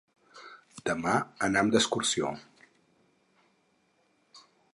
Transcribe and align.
Demà 0.89 1.11
anam 1.49 1.69
d'excursió. 1.75 2.33